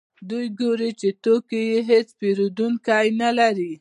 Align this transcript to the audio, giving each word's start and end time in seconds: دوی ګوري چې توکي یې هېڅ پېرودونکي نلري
دوی 0.29 0.45
ګوري 0.59 0.91
چې 0.99 1.09
توکي 1.23 1.61
یې 1.71 1.79
هېڅ 1.89 2.07
پېرودونکي 2.19 3.03
نلري 3.21 3.69